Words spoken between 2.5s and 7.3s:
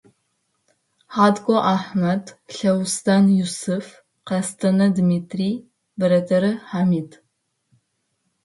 Лъэустэн Юсыф, Кэстэнэ Дмитрий, Бэрэтэрэ Хьамид.